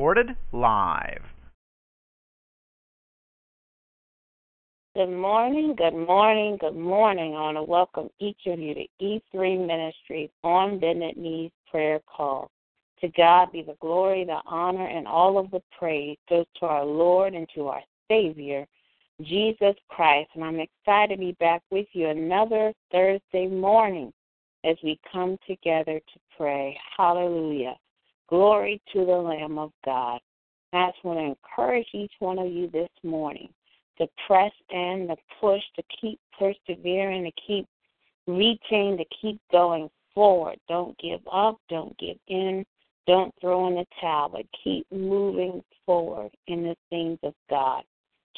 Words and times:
Recorded 0.00 0.34
live. 0.52 1.20
Good 4.96 5.10
morning, 5.10 5.74
good 5.76 5.92
morning, 5.94 6.56
good 6.58 6.74
morning. 6.74 7.36
I 7.36 7.40
want 7.42 7.58
to 7.58 7.62
welcome 7.62 8.08
each 8.18 8.40
of 8.46 8.58
you 8.58 8.72
to 8.72 8.86
E3 9.02 9.66
Ministries 9.66 10.30
on 10.42 10.80
Bended 10.80 11.18
Knees 11.18 11.50
prayer 11.70 12.00
call. 12.06 12.50
To 13.02 13.08
God 13.08 13.52
be 13.52 13.60
the 13.60 13.76
glory, 13.82 14.24
the 14.24 14.40
honor, 14.46 14.86
and 14.86 15.06
all 15.06 15.36
of 15.36 15.50
the 15.50 15.60
praise 15.78 16.16
goes 16.30 16.46
to 16.60 16.66
our 16.66 16.86
Lord 16.86 17.34
and 17.34 17.46
to 17.54 17.68
our 17.68 17.82
Savior, 18.10 18.66
Jesus 19.20 19.74
Christ. 19.90 20.30
And 20.34 20.42
I'm 20.42 20.60
excited 20.60 21.16
to 21.16 21.20
be 21.20 21.32
back 21.32 21.60
with 21.70 21.88
you 21.92 22.08
another 22.08 22.72
Thursday 22.90 23.48
morning 23.48 24.14
as 24.64 24.76
we 24.82 24.98
come 25.12 25.36
together 25.46 25.98
to 25.98 26.20
pray. 26.38 26.74
Hallelujah. 26.96 27.76
Glory 28.30 28.80
to 28.92 29.04
the 29.04 29.12
Lamb 29.12 29.58
of 29.58 29.72
God. 29.84 30.20
I 30.72 30.90
just 30.90 31.04
want 31.04 31.18
to 31.18 31.34
encourage 31.34 31.88
each 31.92 32.12
one 32.20 32.38
of 32.38 32.46
you 32.46 32.70
this 32.70 32.88
morning 33.02 33.48
to 33.98 34.06
press 34.28 34.52
in, 34.70 35.08
to 35.08 35.16
push, 35.40 35.62
to 35.74 35.82
keep 36.00 36.20
persevering, 36.38 37.24
to 37.24 37.32
keep 37.44 37.66
reaching, 38.28 38.96
to 38.96 39.04
keep 39.20 39.40
going 39.50 39.90
forward. 40.14 40.58
Don't 40.68 40.96
give 40.98 41.20
up, 41.30 41.58
don't 41.68 41.98
give 41.98 42.16
in, 42.28 42.64
don't 43.08 43.34
throw 43.40 43.66
in 43.66 43.74
the 43.74 43.86
towel, 44.00 44.28
but 44.28 44.46
keep 44.62 44.86
moving 44.92 45.60
forward 45.84 46.30
in 46.46 46.62
the 46.62 46.76
things 46.88 47.18
of 47.24 47.34
God. 47.50 47.82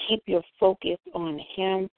Keep 0.09 0.23
your 0.27 0.43
focus 0.59 0.99
on 1.15 1.39
Him. 1.55 1.91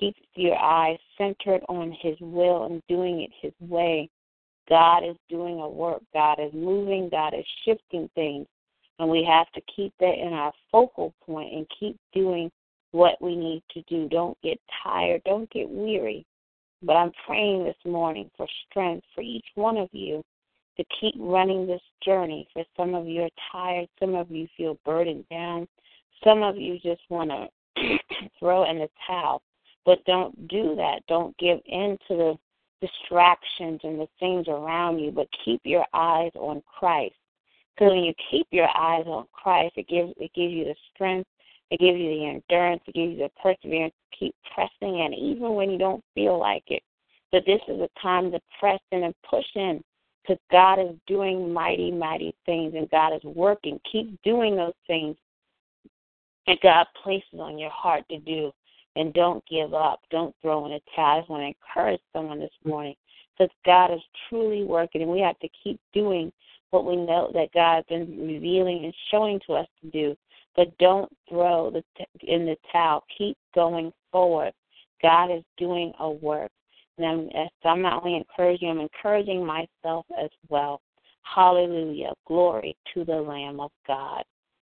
Keep 0.00 0.16
your 0.36 0.56
eyes 0.56 0.98
centered 1.18 1.60
on 1.68 1.94
His 2.00 2.16
will 2.18 2.64
and 2.64 2.82
doing 2.88 3.20
it 3.20 3.30
His 3.42 3.52
way. 3.68 4.08
God 4.68 5.04
is 5.04 5.16
doing 5.28 5.60
a 5.60 5.68
work. 5.68 6.02
God 6.12 6.38
is 6.40 6.52
moving. 6.52 7.08
God 7.10 7.34
is 7.34 7.44
shifting 7.64 8.08
things. 8.14 8.46
And 8.98 9.08
we 9.08 9.24
have 9.24 9.50
to 9.52 9.60
keep 9.74 9.92
that 10.00 10.18
in 10.18 10.32
our 10.32 10.52
focal 10.70 11.12
point 11.24 11.52
and 11.52 11.66
keep 11.78 11.96
doing 12.12 12.50
what 12.92 13.20
we 13.20 13.34
need 13.34 13.62
to 13.72 13.82
do. 13.82 14.08
Don't 14.08 14.40
get 14.42 14.60
tired. 14.82 15.22
Don't 15.24 15.50
get 15.50 15.68
weary. 15.68 16.24
But 16.82 16.96
I'm 16.96 17.12
praying 17.26 17.64
this 17.64 17.76
morning 17.84 18.30
for 18.36 18.46
strength 18.68 19.06
for 19.14 19.22
each 19.22 19.46
one 19.54 19.76
of 19.76 19.88
you 19.92 20.22
to 20.76 20.84
keep 21.00 21.14
running 21.18 21.66
this 21.66 21.82
journey. 22.04 22.46
For 22.52 22.64
some 22.76 22.94
of 22.94 23.06
you 23.06 23.22
are 23.22 23.30
tired. 23.50 23.88
Some 23.98 24.14
of 24.14 24.30
you 24.30 24.46
feel 24.56 24.78
burdened 24.84 25.24
down. 25.30 25.66
Some 26.24 26.42
of 26.42 26.56
you 26.56 26.78
just 26.78 27.02
want 27.08 27.30
to 27.30 27.98
throw 28.38 28.68
in 28.70 28.78
the 28.78 28.88
towel. 29.06 29.42
But 29.84 30.04
don't 30.04 30.48
do 30.48 30.74
that. 30.76 31.00
Don't 31.08 31.36
give 31.38 31.58
in 31.66 31.98
to 32.08 32.16
the 32.16 32.38
distractions 32.82 33.80
and 33.84 33.98
the 33.98 34.08
things 34.20 34.48
around 34.48 34.98
you, 34.98 35.10
but 35.10 35.28
keep 35.44 35.62
your 35.64 35.86
eyes 35.94 36.32
on 36.34 36.62
Christ. 36.66 37.14
Because 37.74 37.92
when 37.92 38.04
you 38.04 38.12
keep 38.30 38.46
your 38.50 38.68
eyes 38.76 39.04
on 39.06 39.24
Christ, 39.32 39.74
it 39.76 39.88
gives 39.88 40.12
it 40.18 40.30
gives 40.34 40.52
you 40.52 40.64
the 40.64 40.74
strength 40.94 41.28
it 41.72 41.80
gives 41.80 41.98
you 41.98 42.10
the 42.10 42.26
endurance. 42.26 42.82
It 42.86 42.94
gives 42.94 43.12
you 43.12 43.18
the 43.18 43.30
perseverance 43.42 43.94
to 43.94 44.18
keep 44.18 44.34
pressing 44.54 44.98
in, 44.98 45.14
even 45.14 45.54
when 45.54 45.70
you 45.70 45.78
don't 45.78 46.04
feel 46.14 46.38
like 46.38 46.64
it. 46.66 46.82
But 47.32 47.46
this 47.46 47.62
is 47.66 47.80
a 47.80 47.88
time 47.98 48.30
to 48.30 48.40
press 48.60 48.78
in 48.90 49.04
and 49.04 49.14
push 49.28 49.46
in 49.54 49.82
because 50.20 50.38
God 50.50 50.78
is 50.78 50.94
doing 51.06 51.50
mighty, 51.50 51.90
mighty 51.90 52.34
things 52.44 52.74
and 52.76 52.90
God 52.90 53.14
is 53.14 53.24
working. 53.24 53.80
Keep 53.90 54.20
doing 54.22 54.54
those 54.54 54.74
things 54.86 55.16
that 56.46 56.60
God 56.62 56.86
places 57.02 57.40
on 57.40 57.58
your 57.58 57.70
heart 57.70 58.04
to 58.10 58.18
do. 58.18 58.52
And 58.94 59.14
don't 59.14 59.42
give 59.48 59.72
up. 59.72 60.00
Don't 60.10 60.34
throw 60.42 60.66
in 60.66 60.72
a 60.72 60.80
towel. 60.94 61.16
I 61.16 61.20
just 61.20 61.30
want 61.30 61.42
to 61.42 61.46
encourage 61.46 62.00
someone 62.12 62.40
this 62.40 62.50
morning 62.64 62.94
because 63.38 63.50
God 63.64 63.92
is 63.92 64.02
truly 64.28 64.64
working 64.64 65.02
and 65.02 65.10
we 65.10 65.20
have 65.20 65.38
to 65.38 65.48
keep 65.62 65.80
doing 65.94 66.30
what 66.70 66.84
we 66.84 66.96
know 66.96 67.30
that 67.32 67.52
God 67.54 67.76
has 67.76 67.84
been 67.88 68.26
revealing 68.26 68.84
and 68.84 68.94
showing 69.10 69.40
to 69.46 69.54
us 69.54 69.66
to 69.82 69.90
do 69.90 70.16
but 70.56 70.76
don't 70.78 71.10
throw 71.28 71.70
the 71.70 71.82
in 72.20 72.44
the 72.44 72.56
towel. 72.70 73.04
Keep 73.16 73.36
going 73.54 73.92
forward. 74.10 74.52
God 75.00 75.30
is 75.30 75.42
doing 75.56 75.92
a 75.98 76.10
work. 76.10 76.50
And 76.98 77.06
I'm, 77.06 77.28
so 77.62 77.70
I'm 77.70 77.82
not 77.82 78.04
only 78.04 78.16
encouraging, 78.16 78.68
I'm 78.68 78.80
encouraging 78.80 79.44
myself 79.44 80.06
as 80.22 80.30
well. 80.48 80.80
Hallelujah. 81.22 82.12
Glory 82.26 82.76
to 82.92 83.04
the 83.04 83.14
Lamb 83.14 83.60
of 83.60 83.70
God. 83.86 84.24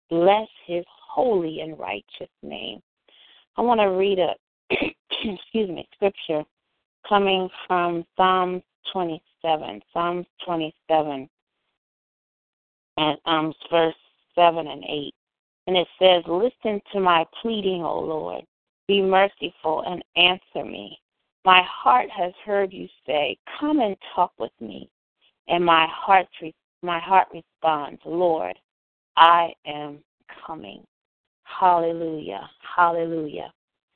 Bless 0.09 0.47
his 0.65 0.83
holy 0.87 1.61
and 1.61 1.77
righteous 1.77 2.29
name. 2.41 2.81
I 3.57 3.61
want 3.61 3.79
to 3.79 3.87
read 3.87 4.19
a 4.19 4.35
excuse 4.69 5.69
me, 5.69 5.87
scripture 5.93 6.43
coming 7.07 7.49
from 7.67 8.05
Psalm 8.17 8.61
27. 8.91 9.81
Psalm 9.93 10.25
27 10.45 11.29
and 12.97 13.17
um 13.25 13.53
verse 13.71 13.95
7 14.35 14.67
and 14.67 14.83
8. 14.83 15.13
And 15.67 15.77
it 15.77 15.87
says, 15.99 16.23
Listen 16.27 16.81
to 16.93 16.99
my 16.99 17.25
pleading, 17.41 17.83
O 17.83 17.99
Lord. 17.99 18.43
Be 18.87 19.01
merciful 19.01 19.83
and 19.87 20.03
answer 20.15 20.63
me. 20.63 20.99
My 21.43 21.63
heart 21.63 22.09
has 22.11 22.33
heard 22.45 22.73
you 22.73 22.87
say, 23.05 23.37
Come 23.59 23.79
and 23.79 23.95
talk 24.13 24.33
with 24.37 24.51
me. 24.59 24.89
And 25.47 25.63
my 25.63 25.87
heart, 25.89 26.27
my 26.81 26.99
heart 26.99 27.27
responds, 27.33 28.01
Lord, 28.05 28.57
I 29.15 29.53
am 29.65 29.99
coming. 30.45 30.83
Hallelujah. 31.45 32.49
Hallelujah. 32.75 33.53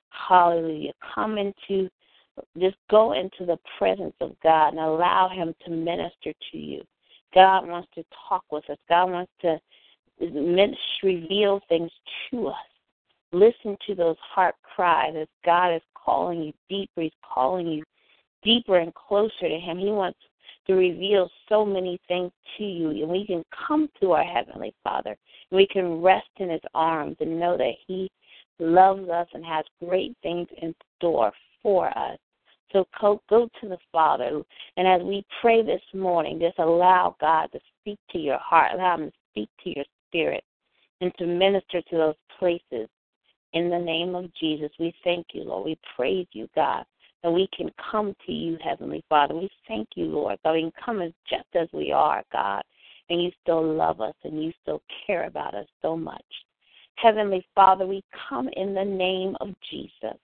Hallelujah. 0.10 0.94
Come 1.14 1.38
into, 1.38 1.90
just 2.58 2.78
go 2.90 3.14
into 3.14 3.46
the 3.46 3.58
presence 3.78 4.16
of 4.22 4.36
God 4.42 4.70
and 4.70 4.80
allow 4.80 5.30
Him 5.30 5.54
to 5.66 5.72
minister 5.72 6.34
to 6.52 6.58
you. 6.58 6.82
God 7.34 7.68
wants 7.68 7.90
to 7.96 8.04
talk 8.28 8.44
with 8.52 8.70
us. 8.70 8.78
God 8.88 9.12
wants 9.12 9.32
to 9.42 9.60
reveal 11.04 11.60
things 11.70 11.92
to 12.30 12.48
us. 12.48 12.56
Listen 13.32 13.78
to 13.86 13.94
those 13.94 14.18
heart 14.20 14.56
cries 14.64 15.14
as 15.16 15.28
God 15.46 15.76
is 15.76 15.82
calling 15.94 16.42
you 16.42 16.54
deeper. 16.70 17.02
He's 17.02 17.12
calling 17.22 17.68
you 17.68 17.84
deeper 18.44 18.78
and 18.78 18.94
closer 18.96 19.48
to 19.48 19.60
Him. 19.60 19.78
He 19.78 19.92
wants 19.92 20.20
to 20.68 20.74
reveal 20.74 21.30
so 21.48 21.66
many 21.66 22.00
things 22.08 22.32
to 22.58 22.64
you. 22.64 22.90
And 22.90 23.10
we 23.10 23.26
can 23.26 23.44
come 23.68 23.90
to 24.02 24.14
our 24.14 24.24
Heavenly 24.24 24.74
Father. 24.84 25.16
We 25.52 25.68
can 25.68 26.02
rest 26.02 26.30
in 26.38 26.50
His 26.50 26.62
arms 26.74 27.18
and 27.20 27.40
know 27.40 27.58
that 27.58 27.74
He 27.88 28.10
loves 28.60 29.10
us 29.10 29.28
and 29.34 29.46
has 29.46 29.66
great 29.84 30.16
things 30.22 30.48
in 30.62 30.74
store 30.98 31.32
for 31.64 31.88
us. 31.98 32.18
So 32.72 32.86
go, 33.02 33.22
go 33.30 33.50
to 33.62 33.70
the 33.70 33.78
Father. 33.92 34.42
And 34.78 34.88
as 34.88 35.02
we 35.02 35.26
pray 35.42 35.64
this 35.64 35.82
morning, 35.94 36.40
just 36.40 36.60
allow 36.60 37.16
God 37.20 37.48
to 37.54 37.60
speak 37.82 38.00
to 38.12 38.20
your 38.20 38.38
heart. 38.38 38.72
Allow 38.74 38.98
Him 38.98 39.08
to 39.08 39.18
speak 39.32 39.50
to 39.64 39.74
your 39.76 39.86
Spirit 40.08 40.44
and 41.02 41.12
to 41.18 41.26
minister 41.26 41.82
to 41.82 41.98
those 41.98 42.16
places. 42.38 42.88
In 43.54 43.70
the 43.70 43.80
name 43.80 44.14
of 44.14 44.30
Jesus, 44.40 44.70
we 44.80 44.94
thank 45.04 45.28
you, 45.34 45.44
Lord. 45.44 45.66
We 45.66 45.78
praise 45.96 46.28
you, 46.34 46.48
God, 46.56 46.84
that 47.24 47.32
we 47.32 47.48
can 47.56 47.72
come 47.92 48.16
to 48.26 48.32
you, 48.32 48.58
Heavenly 48.64 49.04
Father. 49.10 49.36
We 49.36 49.50
thank 49.68 49.88
you, 49.96 50.06
Lord, 50.06 50.38
that 50.44 50.54
we 50.54 50.62
can 50.62 50.74
come 50.84 51.02
as 51.02 51.12
just 51.28 51.48
as 51.56 51.68
we 51.74 51.92
are, 51.92 52.24
God, 52.32 52.62
and 53.10 53.22
you 53.22 53.32
still 53.42 53.64
love 53.64 54.02
us 54.02 54.16
and 54.24 54.44
you 54.44 54.52
still 54.62 54.82
care 55.06 55.26
about 55.26 55.56
us 55.56 55.68
so 55.82 55.98
much. 55.98 56.24
Heavenly 56.96 57.46
Father, 57.56 57.88
we 57.88 58.04
come 58.30 58.50
in 58.54 58.74
the 58.74 58.84
name 58.84 59.36
of 59.40 59.50
Jesus. 59.70 60.18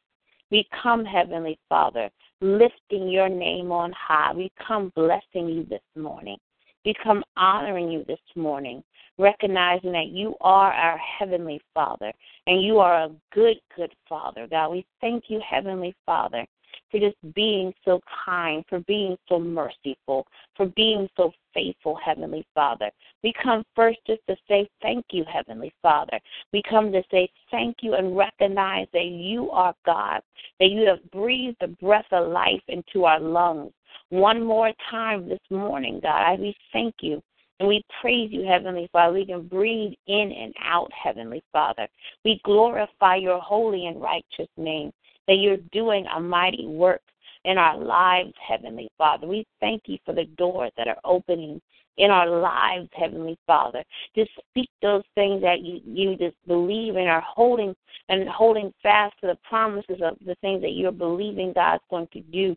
We 0.51 0.67
come, 0.83 1.05
Heavenly 1.05 1.57
Father, 1.69 2.09
lifting 2.41 3.09
your 3.09 3.29
name 3.29 3.71
on 3.71 3.93
high. 3.93 4.33
We 4.33 4.51
come 4.65 4.91
blessing 4.95 5.47
you 5.49 5.65
this 5.69 5.81
morning. 5.95 6.37
We 6.85 6.93
come 7.03 7.23
honoring 7.35 7.91
you 7.91 8.03
this 8.07 8.19
morning 8.35 8.83
recognizing 9.17 9.91
that 9.93 10.07
you 10.07 10.35
are 10.41 10.71
our 10.71 10.97
Heavenly 10.97 11.61
Father 11.73 12.11
and 12.47 12.63
you 12.63 12.79
are 12.79 13.05
a 13.05 13.11
good, 13.33 13.57
good 13.75 13.93
Father. 14.07 14.47
God, 14.49 14.71
we 14.71 14.85
thank 15.01 15.25
you, 15.27 15.41
Heavenly 15.47 15.95
Father, 16.05 16.45
for 16.91 16.99
just 16.99 17.17
being 17.33 17.73
so 17.83 18.01
kind, 18.25 18.63
for 18.69 18.79
being 18.81 19.17
so 19.27 19.39
merciful, 19.39 20.25
for 20.55 20.67
being 20.75 21.09
so 21.17 21.31
faithful, 21.53 21.97
Heavenly 22.03 22.45
Father. 22.53 22.89
We 23.23 23.33
come 23.41 23.63
first 23.75 23.99
just 24.05 24.21
to 24.27 24.35
say 24.47 24.69
thank 24.81 25.05
you, 25.11 25.23
Heavenly 25.31 25.73
Father. 25.81 26.19
We 26.53 26.61
come 26.69 26.91
to 26.91 27.03
say 27.11 27.29
thank 27.51 27.77
you 27.81 27.95
and 27.95 28.15
recognize 28.15 28.87
that 28.93 29.05
you 29.05 29.49
are 29.51 29.73
God, 29.85 30.21
that 30.59 30.69
you 30.69 30.85
have 30.87 31.11
breathed 31.11 31.57
the 31.61 31.67
breath 31.67 32.11
of 32.11 32.31
life 32.31 32.61
into 32.67 33.05
our 33.05 33.19
lungs. 33.19 33.71
one 34.09 34.43
more 34.43 34.71
time 34.91 35.27
this 35.27 35.39
morning, 35.49 35.99
God. 36.01 36.21
I 36.21 36.35
We 36.35 36.55
thank 36.71 36.95
you. 37.01 37.21
And 37.59 37.69
we 37.69 37.83
praise 38.01 38.31
you, 38.31 38.43
Heavenly 38.45 38.89
Father. 38.91 39.13
We 39.13 39.25
can 39.25 39.47
breathe 39.47 39.93
in 40.07 40.31
and 40.31 40.53
out, 40.61 40.91
Heavenly 40.91 41.41
Father. 41.53 41.87
We 42.25 42.41
glorify 42.43 43.15
your 43.15 43.39
holy 43.39 43.85
and 43.85 44.01
righteous 44.01 44.49
name, 44.57 44.91
that 45.27 45.35
you're 45.35 45.57
doing 45.71 46.05
a 46.15 46.19
mighty 46.19 46.67
work 46.67 47.01
in 47.45 47.57
our 47.57 47.77
lives, 47.77 48.33
Heavenly 48.47 48.89
Father. 48.97 49.27
We 49.27 49.45
thank 49.59 49.83
you 49.85 49.97
for 50.05 50.13
the 50.13 50.25
doors 50.37 50.71
that 50.77 50.87
are 50.87 50.97
opening 51.03 51.61
in 51.97 52.11
our 52.11 52.27
lives, 52.27 52.89
Heavenly 52.93 53.37
Father. 53.47 53.83
Just 54.15 54.31
speak 54.49 54.69
those 54.81 55.03
things 55.15 55.41
that 55.41 55.61
you, 55.61 55.79
you 55.85 56.17
just 56.17 56.35
believe 56.47 56.95
and 56.95 57.07
are 57.07 57.23
holding 57.25 57.73
and 58.09 58.27
holding 58.29 58.73
fast 58.83 59.15
to 59.21 59.27
the 59.27 59.37
promises 59.47 60.01
of 60.03 60.17
the 60.25 60.35
things 60.41 60.61
that 60.61 60.73
you're 60.73 60.91
believing 60.91 61.53
God's 61.53 61.83
going 61.89 62.07
to 62.13 62.21
do. 62.21 62.55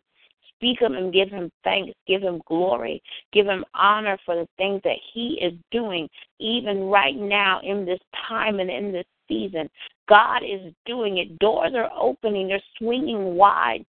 Speak 0.59 0.79
them 0.79 0.95
and 0.95 1.13
give 1.13 1.29
him 1.29 1.49
thanks, 1.63 1.93
give 2.05 2.21
him 2.21 2.41
glory, 2.45 3.01
give 3.31 3.45
him 3.45 3.63
honor 3.73 4.17
for 4.25 4.35
the 4.35 4.47
things 4.57 4.81
that 4.83 4.97
he 5.13 5.39
is 5.41 5.53
doing, 5.71 6.09
even 6.39 6.83
right 6.83 7.15
now 7.15 7.61
in 7.63 7.85
this 7.85 7.99
time 8.27 8.59
and 8.59 8.69
in 8.69 8.91
this 8.91 9.05
season. 9.29 9.69
God 10.09 10.41
is 10.43 10.73
doing 10.85 11.19
it. 11.19 11.39
Doors 11.39 11.71
are 11.75 11.89
opening, 11.97 12.49
they're 12.49 12.61
swinging 12.77 13.35
wide 13.35 13.85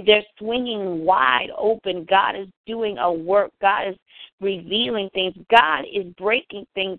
they're 0.00 0.24
swinging 0.38 1.04
wide 1.04 1.50
open. 1.56 2.06
God 2.08 2.36
is 2.36 2.48
doing 2.66 2.98
a 2.98 3.12
work. 3.12 3.50
God 3.60 3.88
is 3.88 3.96
revealing 4.40 5.10
things. 5.12 5.34
God 5.50 5.84
is 5.92 6.06
breaking 6.16 6.66
things 6.74 6.98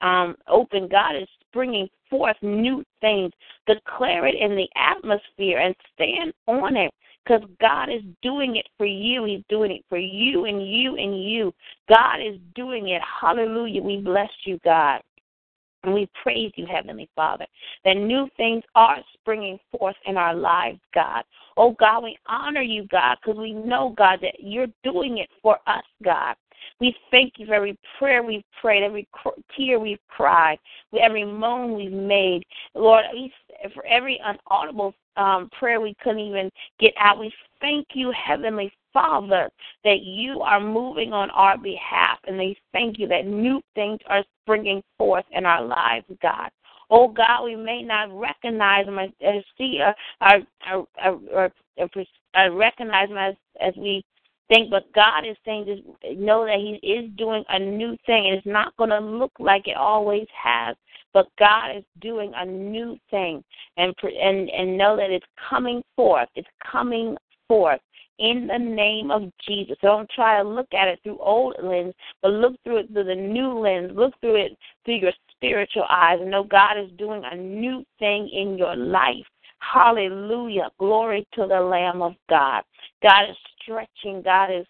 um, 0.00 0.36
open. 0.46 0.88
God 0.88 1.16
is 1.16 1.28
bringing 1.52 1.88
forth 2.08 2.36
new 2.42 2.84
things. 3.00 3.32
Declare 3.66 4.26
it 4.26 4.36
in 4.36 4.54
the 4.54 4.68
atmosphere 4.76 5.58
and 5.58 5.74
stand 5.94 6.32
on 6.46 6.76
it 6.76 6.92
because 7.24 7.42
God 7.60 7.88
is 7.88 8.02
doing 8.22 8.56
it 8.56 8.66
for 8.76 8.86
you. 8.86 9.24
He's 9.24 9.44
doing 9.48 9.72
it 9.72 9.84
for 9.88 9.98
you 9.98 10.46
and 10.46 10.66
you 10.66 10.96
and 10.96 11.22
you. 11.22 11.52
God 11.88 12.16
is 12.20 12.38
doing 12.54 12.88
it. 12.88 13.02
Hallelujah. 13.20 13.82
We 13.82 13.98
bless 13.98 14.30
you, 14.44 14.58
God. 14.64 15.00
And 15.82 15.94
we 15.94 16.10
praise 16.22 16.52
you, 16.56 16.66
Heavenly 16.66 17.08
Father, 17.16 17.46
that 17.86 17.94
new 17.94 18.28
things 18.36 18.62
are 18.74 18.98
springing 19.14 19.58
forth 19.70 19.96
in 20.06 20.18
our 20.18 20.34
lives, 20.34 20.78
God. 20.94 21.24
Oh, 21.56 21.74
God, 21.80 22.04
we 22.04 22.18
honor 22.26 22.60
you, 22.60 22.86
God, 22.90 23.16
because 23.22 23.38
we 23.38 23.54
know, 23.54 23.94
God, 23.96 24.18
that 24.20 24.34
you're 24.40 24.66
doing 24.84 25.18
it 25.18 25.30
for 25.40 25.58
us, 25.66 25.84
God. 26.04 26.36
We 26.80 26.94
thank 27.10 27.34
you 27.38 27.46
for 27.46 27.54
every 27.54 27.78
prayer 27.98 28.22
we've 28.22 28.44
prayed, 28.60 28.82
every 28.82 29.08
tear 29.56 29.78
we've 29.78 29.98
cried, 30.08 30.58
every 31.00 31.24
moan 31.24 31.74
we've 31.74 31.90
made. 31.90 32.44
Lord, 32.74 33.04
for 33.74 33.84
every 33.86 34.20
unaudible 34.26 34.92
um, 35.16 35.50
prayer 35.58 35.80
we 35.80 35.94
couldn't 36.02 36.20
even 36.20 36.50
get 36.78 36.94
out, 36.98 37.18
we 37.18 37.32
thank 37.60 37.88
you, 37.94 38.12
Heavenly 38.12 38.72
Father, 38.92 39.50
that 39.84 40.00
you 40.02 40.40
are 40.40 40.60
moving 40.60 41.12
on 41.12 41.30
our 41.30 41.58
behalf, 41.58 42.18
and 42.26 42.38
we 42.38 42.56
thank 42.72 42.98
you 42.98 43.06
that 43.08 43.26
new 43.26 43.60
things 43.74 44.00
are 44.06 44.24
springing 44.42 44.82
forth 44.98 45.24
in 45.32 45.46
our 45.46 45.64
lives, 45.64 46.06
God. 46.22 46.50
Oh 46.90 47.06
God, 47.06 47.44
we 47.44 47.54
may 47.54 47.82
not 47.82 48.10
recognize 48.12 48.86
them 48.86 48.98
as, 48.98 49.10
see 49.56 49.80
or, 50.20 50.86
or, 51.32 51.52
recognize 52.50 53.08
them 53.08 53.18
as, 53.18 53.34
as 53.60 53.74
we 53.76 54.04
but 54.70 54.92
God 54.94 55.26
is 55.26 55.36
saying 55.44 55.66
just 55.66 56.18
know 56.18 56.44
that 56.44 56.58
He 56.58 56.86
is 56.86 57.10
doing 57.16 57.44
a 57.48 57.58
new 57.58 57.96
thing, 58.06 58.26
and 58.26 58.36
it's 58.36 58.46
not 58.46 58.76
going 58.76 58.90
to 58.90 59.00
look 59.00 59.32
like 59.38 59.68
it 59.68 59.76
always 59.76 60.26
has. 60.34 60.76
But 61.12 61.28
God 61.38 61.76
is 61.76 61.84
doing 62.00 62.32
a 62.36 62.44
new 62.44 62.96
thing, 63.10 63.42
and 63.76 63.94
and 64.02 64.50
and 64.50 64.76
know 64.76 64.96
that 64.96 65.10
it's 65.10 65.26
coming 65.48 65.82
forth. 65.96 66.28
It's 66.34 66.48
coming 66.70 67.16
forth 67.48 67.80
in 68.18 68.46
the 68.46 68.58
name 68.58 69.10
of 69.10 69.30
Jesus. 69.46 69.76
So 69.80 69.88
don't 69.88 70.10
try 70.10 70.42
to 70.42 70.48
look 70.48 70.72
at 70.74 70.88
it 70.88 71.00
through 71.02 71.18
old 71.18 71.56
lens, 71.62 71.94
but 72.22 72.32
look 72.32 72.54
through 72.62 72.78
it 72.78 72.92
through 72.92 73.04
the 73.04 73.14
new 73.14 73.58
lens. 73.58 73.92
Look 73.94 74.14
through 74.20 74.36
it 74.36 74.58
through 74.84 74.96
your 74.96 75.12
spiritual 75.30 75.86
eyes 75.88 76.18
and 76.20 76.30
know 76.30 76.44
God 76.44 76.78
is 76.78 76.90
doing 76.98 77.22
a 77.24 77.36
new 77.36 77.84
thing 77.98 78.28
in 78.28 78.58
your 78.58 78.76
life. 78.76 79.26
Hallelujah. 79.60 80.70
Glory 80.78 81.26
to 81.34 81.46
the 81.46 81.60
Lamb 81.60 82.02
of 82.02 82.14
God. 82.28 82.62
God 83.02 83.30
is 83.30 83.36
stretching. 83.62 84.22
God 84.22 84.50
is 84.50 84.66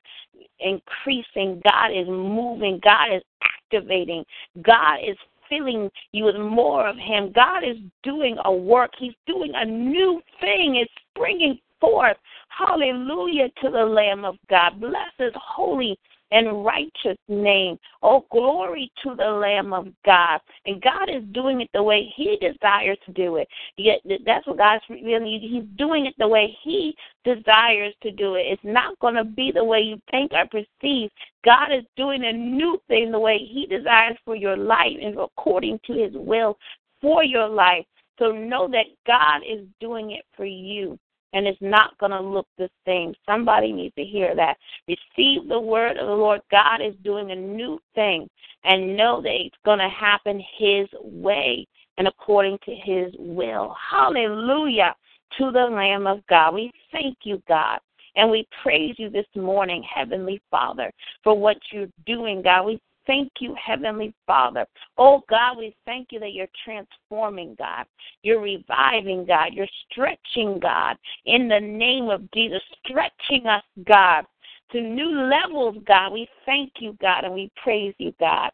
increasing. 0.60 1.60
God 1.64 1.90
is 1.92 2.06
moving. 2.08 2.80
God 2.82 3.14
is 3.14 3.22
activating. 3.42 4.24
God 4.62 4.98
is 5.06 5.16
filling 5.48 5.90
you 6.12 6.24
with 6.24 6.36
more 6.36 6.88
of 6.88 6.96
Him. 6.96 7.32
God 7.32 7.64
is 7.64 7.76
doing 8.02 8.36
a 8.44 8.52
work. 8.52 8.92
He's 8.98 9.14
doing 9.26 9.52
a 9.54 9.64
new 9.64 10.20
thing. 10.40 10.76
It's 10.76 10.92
springing 11.14 11.58
forth. 11.80 12.16
Hallelujah 12.48 13.48
to 13.62 13.70
the 13.70 13.84
Lamb 13.84 14.24
of 14.24 14.36
God. 14.48 14.80
Bless 14.80 15.12
His 15.18 15.32
holy 15.34 15.98
and 16.30 16.64
righteous 16.64 17.18
name. 17.28 17.78
Oh, 18.02 18.24
glory 18.30 18.90
to 19.02 19.14
the 19.14 19.24
Lamb 19.24 19.72
of 19.72 19.88
God. 20.04 20.40
And 20.66 20.82
God 20.82 21.08
is 21.08 21.22
doing 21.32 21.60
it 21.60 21.70
the 21.72 21.82
way 21.82 22.12
He 22.16 22.38
desires 22.40 22.98
to 23.06 23.12
do 23.12 23.36
it. 23.36 23.48
Yet 23.76 24.00
that's 24.24 24.46
what 24.46 24.58
God's 24.58 24.84
revealing. 24.88 25.40
He's 25.40 25.64
doing 25.76 26.06
it 26.06 26.14
the 26.18 26.28
way 26.28 26.56
He 26.62 26.94
desires 27.24 27.94
to 28.02 28.10
do 28.10 28.34
it. 28.34 28.46
It's 28.46 28.62
not 28.64 28.98
going 29.00 29.14
to 29.14 29.24
be 29.24 29.52
the 29.52 29.64
way 29.64 29.80
you 29.80 30.00
think 30.10 30.32
or 30.32 30.46
perceive. 30.46 31.10
God 31.44 31.72
is 31.72 31.84
doing 31.96 32.24
a 32.24 32.32
new 32.32 32.80
thing 32.88 33.10
the 33.10 33.18
way 33.18 33.38
He 33.38 33.66
desires 33.66 34.16
for 34.24 34.36
your 34.36 34.56
life 34.56 34.96
and 35.00 35.18
according 35.18 35.80
to 35.86 35.92
His 35.94 36.12
will 36.14 36.56
for 37.00 37.24
your 37.24 37.48
life. 37.48 37.84
So 38.18 38.32
know 38.32 38.68
that 38.68 38.84
God 39.06 39.40
is 39.48 39.66
doing 39.80 40.10
it 40.10 40.24
for 40.36 40.44
you 40.44 40.98
and 41.32 41.46
it's 41.46 41.60
not 41.60 41.96
going 41.98 42.12
to 42.12 42.20
look 42.20 42.46
the 42.58 42.68
same. 42.86 43.14
Somebody 43.26 43.72
needs 43.72 43.94
to 43.94 44.04
hear 44.04 44.34
that. 44.34 44.56
Receive 44.88 45.48
the 45.48 45.60
word 45.60 45.96
of 45.96 46.06
the 46.06 46.14
Lord. 46.14 46.40
God 46.50 46.80
is 46.80 46.94
doing 47.02 47.30
a 47.30 47.36
new 47.36 47.80
thing, 47.94 48.28
and 48.64 48.96
know 48.96 49.20
that 49.22 49.34
it's 49.34 49.56
going 49.64 49.78
to 49.78 49.88
happen 49.88 50.42
His 50.58 50.88
way 51.02 51.66
and 51.98 52.08
according 52.08 52.58
to 52.64 52.74
His 52.74 53.12
will. 53.18 53.74
Hallelujah 53.90 54.94
to 55.38 55.50
the 55.50 55.60
Lamb 55.60 56.06
of 56.06 56.26
God. 56.28 56.54
We 56.54 56.72
thank 56.92 57.18
you, 57.24 57.42
God. 57.46 57.78
And 58.16 58.30
we 58.30 58.46
praise 58.62 58.96
you 58.98 59.08
this 59.08 59.26
morning, 59.36 59.84
Heavenly 59.94 60.42
Father, 60.50 60.90
for 61.22 61.38
what 61.38 61.56
you're 61.70 61.88
doing, 62.06 62.42
God. 62.42 62.66
We 62.66 62.80
thank 63.06 63.30
you, 63.40 63.54
Heavenly 63.54 64.14
Father. 64.26 64.66
Oh, 64.98 65.22
God, 65.28 65.58
we 65.58 65.74
thank 65.84 66.08
you 66.10 66.20
that 66.20 66.32
you're 66.32 66.48
transforming, 66.64 67.54
God. 67.58 67.86
You're 68.22 68.40
reviving, 68.40 69.26
God. 69.26 69.52
You're 69.52 69.66
stretching, 69.90 70.58
God. 70.60 70.96
In 71.26 71.48
the 71.48 71.60
name 71.60 72.08
of 72.08 72.30
Jesus, 72.32 72.62
stretching 72.84 73.46
us, 73.46 73.64
God, 73.86 74.24
to 74.72 74.80
new 74.80 75.28
levels, 75.28 75.76
God. 75.86 76.12
We 76.12 76.28
thank 76.46 76.72
you, 76.80 76.96
God, 77.00 77.24
and 77.24 77.34
we 77.34 77.50
praise 77.62 77.94
you, 77.98 78.14
God 78.20 78.50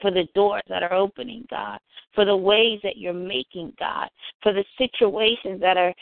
for 0.00 0.10
the 0.10 0.28
doors 0.34 0.62
that 0.68 0.82
are 0.82 0.94
opening, 0.94 1.46
God, 1.50 1.78
for 2.14 2.24
the 2.24 2.36
ways 2.36 2.80
that 2.82 2.96
you're 2.96 3.12
making, 3.12 3.72
God, 3.78 4.08
for 4.42 4.52
the 4.52 4.64
situations 4.76 5.60
that 5.60 5.76
are 5.76 5.94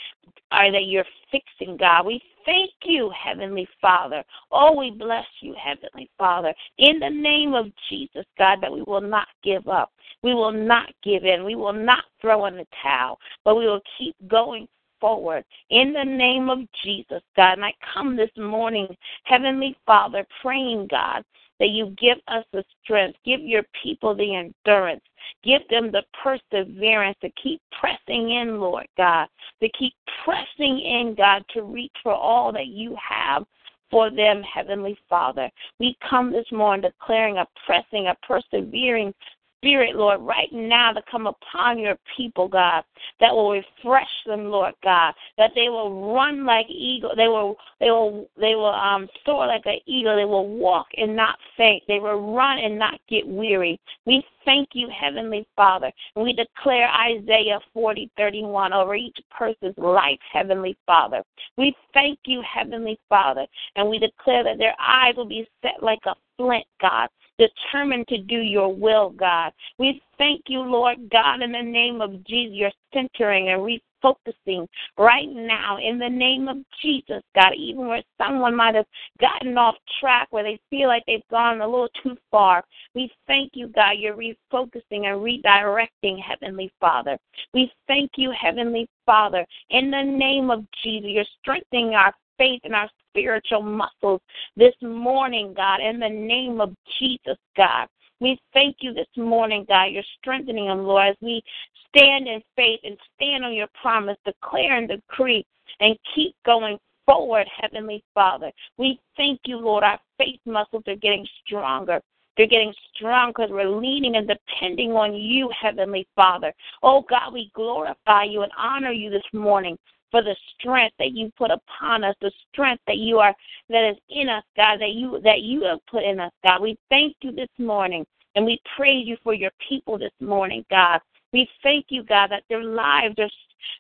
are 0.52 0.70
that 0.70 0.86
you're 0.86 1.04
fixing, 1.30 1.76
God. 1.76 2.06
We 2.06 2.22
thank 2.44 2.70
you, 2.84 3.10
Heavenly 3.10 3.68
Father. 3.80 4.22
Oh, 4.52 4.76
we 4.76 4.90
bless 4.90 5.26
you, 5.40 5.54
Heavenly 5.62 6.08
Father, 6.16 6.54
in 6.78 6.98
the 7.00 7.10
name 7.10 7.54
of 7.54 7.66
Jesus, 7.88 8.24
God, 8.38 8.58
that 8.62 8.72
we 8.72 8.82
will 8.82 9.00
not 9.00 9.28
give 9.42 9.66
up. 9.68 9.92
We 10.22 10.34
will 10.34 10.52
not 10.52 10.92
give 11.02 11.24
in. 11.24 11.44
We 11.44 11.54
will 11.54 11.72
not 11.72 12.04
throw 12.20 12.46
in 12.46 12.56
the 12.56 12.66
towel, 12.82 13.18
but 13.44 13.56
we 13.56 13.66
will 13.66 13.82
keep 13.98 14.14
going 14.28 14.68
forward 15.00 15.44
in 15.70 15.92
the 15.92 16.04
name 16.04 16.48
of 16.48 16.60
Jesus, 16.82 17.22
God. 17.36 17.54
And 17.54 17.64
I 17.64 17.72
come 17.92 18.16
this 18.16 18.30
morning, 18.36 18.88
Heavenly 19.24 19.76
Father, 19.84 20.26
praying, 20.42 20.88
God, 20.90 21.22
that 21.58 21.70
you 21.70 21.94
give 21.98 22.18
us 22.28 22.44
the 22.52 22.64
strength, 22.82 23.18
give 23.24 23.40
your 23.40 23.62
people 23.82 24.14
the 24.14 24.34
endurance, 24.34 25.02
give 25.42 25.62
them 25.68 25.90
the 25.90 26.02
perseverance 26.22 27.16
to 27.22 27.30
keep 27.42 27.60
pressing 27.78 28.30
in, 28.30 28.60
Lord 28.60 28.86
God, 28.96 29.28
to 29.62 29.68
keep 29.78 29.94
pressing 30.24 30.80
in, 30.80 31.14
God, 31.16 31.44
to 31.54 31.62
reach 31.62 31.94
for 32.02 32.14
all 32.14 32.52
that 32.52 32.66
you 32.66 32.96
have 32.96 33.44
for 33.90 34.10
them, 34.10 34.42
Heavenly 34.42 34.98
Father. 35.08 35.48
We 35.78 35.96
come 36.08 36.32
this 36.32 36.50
morning 36.50 36.90
declaring 36.90 37.38
a 37.38 37.46
pressing, 37.64 38.08
a 38.08 38.16
persevering 38.26 39.14
Spirit, 39.58 39.96
Lord, 39.96 40.20
right 40.20 40.52
now 40.52 40.92
to 40.92 41.02
come 41.10 41.26
upon 41.26 41.78
your 41.78 41.96
people, 42.16 42.46
God, 42.46 42.84
that 43.20 43.32
will 43.32 43.50
refresh 43.50 44.08
them, 44.26 44.50
Lord 44.50 44.74
God, 44.84 45.14
that 45.38 45.52
they 45.54 45.68
will 45.68 46.14
run 46.14 46.44
like 46.44 46.66
eagle, 46.68 47.12
they 47.16 47.28
will 47.28 47.56
they 47.80 47.90
will 47.90 48.28
they 48.38 48.54
will 48.54 48.66
um 48.66 49.08
soar 49.24 49.46
like 49.46 49.66
an 49.66 49.78
eagle, 49.86 50.14
they 50.14 50.24
will 50.24 50.46
walk 50.46 50.86
and 50.96 51.16
not 51.16 51.38
faint, 51.56 51.82
they 51.88 51.98
will 51.98 52.34
run 52.34 52.58
and 52.58 52.78
not 52.78 53.00
get 53.08 53.26
weary. 53.26 53.80
We 54.04 54.24
thank 54.44 54.68
you, 54.74 54.88
Heavenly 54.88 55.46
Father, 55.56 55.90
and 56.14 56.24
we 56.24 56.32
declare 56.32 56.88
Isaiah 56.88 57.58
forty 57.72 58.10
thirty 58.16 58.42
one 58.42 58.72
over 58.72 58.94
each 58.94 59.18
person's 59.36 59.76
life, 59.78 60.18
Heavenly 60.32 60.76
Father. 60.86 61.22
We 61.56 61.74
thank 61.94 62.18
you, 62.26 62.42
Heavenly 62.42 62.98
Father, 63.08 63.46
and 63.74 63.88
we 63.88 63.98
declare 63.98 64.44
that 64.44 64.58
their 64.58 64.74
eyes 64.78 65.16
will 65.16 65.26
be 65.26 65.48
set 65.62 65.82
like 65.82 66.00
a 66.06 66.14
flint, 66.36 66.66
God, 66.80 67.08
determined 67.38 68.08
to 68.08 68.18
do 68.18 68.36
your 68.36 68.72
will, 68.72 69.10
God. 69.10 69.52
We 69.78 70.00
thank 70.18 70.42
you, 70.48 70.60
Lord 70.60 70.98
God, 71.10 71.42
in 71.42 71.52
the 71.52 71.62
name 71.62 72.00
of 72.00 72.24
Jesus. 72.24 72.54
You're 72.56 72.70
centering 72.92 73.50
and 73.50 73.60
refocusing 73.60 74.66
right 74.98 75.28
now 75.28 75.78
in 75.82 75.98
the 75.98 76.08
name 76.08 76.48
of 76.48 76.58
Jesus, 76.82 77.22
God, 77.34 77.52
even 77.56 77.86
where 77.86 78.02
someone 78.18 78.56
might 78.56 78.74
have 78.74 78.86
gotten 79.20 79.58
off 79.58 79.74
track, 80.00 80.28
where 80.30 80.44
they 80.44 80.58
feel 80.70 80.88
like 80.88 81.02
they've 81.06 81.28
gone 81.30 81.60
a 81.60 81.66
little 81.66 81.90
too 82.02 82.16
far. 82.30 82.64
We 82.94 83.10
thank 83.26 83.52
you, 83.54 83.68
God, 83.68 83.96
you're 83.98 84.16
refocusing 84.16 85.04
and 85.04 85.20
redirecting, 85.20 86.18
Heavenly 86.22 86.72
Father. 86.80 87.18
We 87.52 87.70
thank 87.86 88.12
you, 88.16 88.32
Heavenly 88.38 88.88
Father, 89.04 89.44
in 89.70 89.90
the 89.90 90.02
name 90.02 90.50
of 90.50 90.64
Jesus. 90.82 91.10
You're 91.10 91.24
strengthening 91.40 91.94
our 91.94 92.14
faith 92.38 92.60
and 92.64 92.74
our 92.74 92.88
spiritual 93.10 93.62
muscles 93.62 94.20
this 94.56 94.74
morning, 94.82 95.54
God, 95.54 95.80
in 95.80 95.98
the 95.98 96.08
name 96.08 96.60
of 96.60 96.74
Jesus, 96.98 97.38
God. 97.56 97.88
We 98.20 98.38
thank 98.54 98.76
you 98.80 98.94
this 98.94 99.08
morning, 99.16 99.66
God. 99.68 99.86
You're 99.86 100.02
strengthening 100.18 100.66
them, 100.66 100.84
Lord, 100.84 101.08
as 101.08 101.16
we 101.20 101.42
stand 101.88 102.26
in 102.26 102.42
faith 102.56 102.80
and 102.84 102.96
stand 103.14 103.44
on 103.44 103.52
your 103.52 103.68
promise, 103.80 104.16
declare 104.24 104.76
and 104.76 104.88
decree, 104.88 105.44
and 105.80 105.96
keep 106.14 106.34
going 106.44 106.78
forward, 107.04 107.46
Heavenly 107.60 108.02
Father. 108.14 108.50
We 108.78 108.98
thank 109.16 109.40
you, 109.44 109.58
Lord. 109.58 109.84
Our 109.84 109.98
faith 110.18 110.40
muscles 110.46 110.84
are 110.86 110.96
getting 110.96 111.26
stronger. 111.44 112.00
They're 112.36 112.46
getting 112.46 112.74
strong 112.94 113.30
because 113.30 113.50
we're 113.50 113.68
leaning 113.68 114.16
and 114.16 114.28
depending 114.28 114.92
on 114.92 115.14
you, 115.14 115.50
Heavenly 115.58 116.06
Father. 116.14 116.52
Oh 116.82 117.04
God, 117.08 117.32
we 117.32 117.50
glorify 117.54 118.24
you 118.24 118.42
and 118.42 118.52
honor 118.58 118.92
you 118.92 119.10
this 119.10 119.22
morning 119.32 119.78
for 120.10 120.22
the 120.22 120.36
strength 120.58 120.94
that 120.98 121.12
you 121.12 121.32
put 121.36 121.50
upon 121.50 122.04
us, 122.04 122.14
the 122.20 122.32
strength 122.52 122.82
that 122.86 122.98
you 122.98 123.18
are 123.18 123.34
that 123.68 123.90
is 123.90 123.96
in 124.08 124.28
us, 124.28 124.44
God, 124.56 124.80
that 124.80 124.92
you 124.92 125.20
that 125.24 125.40
you 125.40 125.64
have 125.64 125.78
put 125.90 126.04
in 126.04 126.20
us, 126.20 126.32
God. 126.44 126.62
We 126.62 126.78
thank 126.90 127.16
you 127.22 127.32
this 127.32 127.48
morning 127.58 128.06
and 128.34 128.44
we 128.44 128.60
praise 128.76 129.06
you 129.06 129.16
for 129.22 129.34
your 129.34 129.50
people 129.68 129.98
this 129.98 130.12
morning, 130.20 130.64
God. 130.70 131.00
We 131.32 131.48
thank 131.62 131.86
you, 131.88 132.02
God, 132.02 132.30
that 132.30 132.44
their 132.48 132.64
lives 132.64 133.16
are 133.18 133.30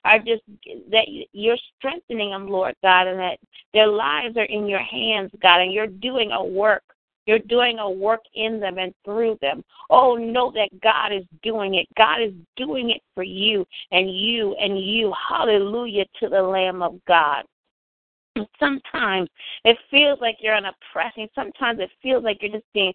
are 0.04 0.18
just 0.18 0.42
that 0.90 1.06
you're 1.32 1.56
strengthening 1.78 2.30
them, 2.30 2.48
Lord 2.48 2.74
God, 2.82 3.06
and 3.06 3.18
that 3.20 3.38
their 3.72 3.86
lives 3.86 4.36
are 4.36 4.44
in 4.44 4.66
your 4.66 4.82
hands, 4.82 5.30
God, 5.42 5.60
and 5.60 5.72
you're 5.72 5.86
doing 5.86 6.32
a 6.32 6.44
work 6.44 6.82
you're 7.26 7.38
doing 7.40 7.78
a 7.78 7.90
work 7.90 8.20
in 8.34 8.60
them 8.60 8.78
and 8.78 8.94
through 9.04 9.38
them. 9.40 9.62
Oh, 9.90 10.16
know 10.16 10.52
that 10.52 10.80
God 10.80 11.12
is 11.12 11.24
doing 11.42 11.74
it. 11.74 11.86
God 11.96 12.22
is 12.22 12.32
doing 12.56 12.90
it 12.90 13.02
for 13.14 13.22
you 13.22 13.66
and 13.90 14.10
you 14.10 14.54
and 14.54 14.78
you. 14.78 15.12
Hallelujah 15.28 16.04
to 16.20 16.28
the 16.28 16.42
Lamb 16.42 16.82
of 16.82 16.98
God. 17.06 17.44
Sometimes 18.60 19.28
it 19.64 19.78
feels 19.90 20.20
like 20.20 20.36
you're 20.40 20.56
in 20.56 20.66
a 20.66 20.74
pressing. 20.92 21.28
Sometimes 21.34 21.80
it 21.80 21.90
feels 22.02 22.22
like 22.22 22.38
you're 22.42 22.52
just 22.52 22.72
being 22.74 22.92